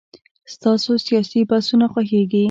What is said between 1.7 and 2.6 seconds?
خوښيږي.